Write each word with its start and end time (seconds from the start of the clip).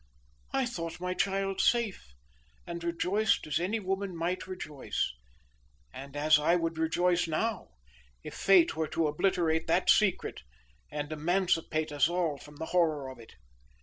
I 0.51 0.65
thought 0.65 0.99
my 0.99 1.13
child 1.13 1.61
safe, 1.61 2.11
and 2.65 2.83
rejoiced 2.83 3.45
as 3.45 3.59
any 3.59 3.79
woman 3.79 4.17
might 4.17 4.47
rejoice, 4.47 5.13
and 5.93 6.15
as 6.15 6.39
I 6.39 6.55
would 6.55 6.79
rejoice 6.79 7.27
now, 7.27 7.67
if 8.23 8.33
Fate 8.33 8.75
were 8.75 8.87
to 8.87 9.05
obliterate 9.05 9.67
that 9.67 9.91
secret 9.91 10.41
and 10.89 11.11
emancipate 11.11 11.91
us 11.91 12.09
all 12.09 12.39
from 12.39 12.55
the 12.55 12.65
horror 12.73 13.09
of 13.11 13.19
it." 13.19 13.35